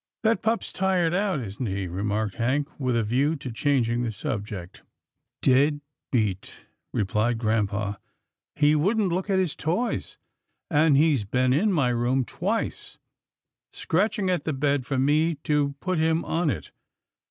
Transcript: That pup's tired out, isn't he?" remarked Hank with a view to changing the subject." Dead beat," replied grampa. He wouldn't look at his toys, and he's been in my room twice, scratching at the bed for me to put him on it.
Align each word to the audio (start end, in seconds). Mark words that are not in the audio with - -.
That 0.23 0.41
pup's 0.41 0.73
tired 0.73 1.13
out, 1.13 1.41
isn't 1.41 1.65
he?" 1.67 1.85
remarked 1.87 2.33
Hank 2.33 2.67
with 2.79 2.95
a 2.97 3.03
view 3.03 3.35
to 3.35 3.51
changing 3.51 4.01
the 4.01 4.11
subject." 4.11 4.81
Dead 5.43 5.79
beat," 6.11 6.65
replied 6.91 7.37
grampa. 7.37 7.99
He 8.55 8.73
wouldn't 8.73 9.11
look 9.13 9.29
at 9.29 9.37
his 9.37 9.55
toys, 9.55 10.17
and 10.71 10.97
he's 10.97 11.23
been 11.23 11.53
in 11.53 11.71
my 11.71 11.89
room 11.89 12.25
twice, 12.25 12.97
scratching 13.71 14.31
at 14.31 14.43
the 14.43 14.53
bed 14.53 14.87
for 14.87 14.97
me 14.97 15.35
to 15.43 15.75
put 15.81 15.99
him 15.99 16.25
on 16.25 16.49
it. 16.49 16.71